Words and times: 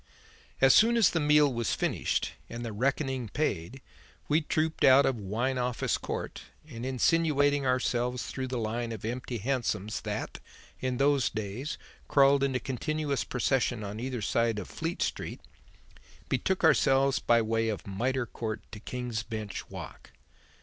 As 0.61 0.73
soon 0.73 0.97
as 0.97 1.11
the 1.11 1.19
meal 1.19 1.53
was 1.53 1.75
finished 1.75 2.31
and 2.49 2.65
the 2.65 2.73
reckoning 2.73 3.29
paid, 3.29 3.83
we 4.27 4.41
trooped 4.41 4.83
out 4.83 5.05
of 5.05 5.15
Wine 5.15 5.59
Office 5.59 5.99
Court, 5.99 6.41
and, 6.67 6.83
insinuating 6.83 7.67
ourselves 7.67 8.23
through 8.25 8.47
the 8.47 8.57
line 8.57 8.91
of 8.93 9.05
empty 9.05 9.37
hansoms 9.37 10.01
that, 10.01 10.39
in 10.79 10.97
those 10.97 11.29
days, 11.29 11.77
crawled 12.07 12.41
in 12.41 12.55
a 12.55 12.59
continuous 12.59 13.23
procession 13.23 13.83
on 13.83 13.99
either 13.99 14.23
side 14.23 14.57
of 14.57 14.67
Fleet 14.67 15.03
Street, 15.03 15.39
betook 16.29 16.63
ourselves 16.63 17.19
by 17.19 17.39
way 17.39 17.69
of 17.69 17.85
Mitre 17.85 18.25
Court 18.25 18.63
to 18.71 18.79
King's 18.79 19.21
Bench 19.21 19.69
Walk. 19.69 20.13